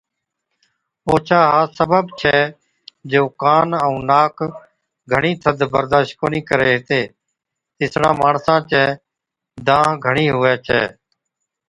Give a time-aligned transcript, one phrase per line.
[1.07, 2.37] اوڇا ها سبب ڇَي
[3.11, 4.35] جو ڪان ائُون ناڪ
[5.11, 7.01] گھڻِي ٿڌ برداشت ڪونهِي ڪري هِتي۔
[7.81, 8.83] اِسڙان ماڻسان چِي
[9.67, 10.81] دانهن گھڻِي هُوَي ڇَي۔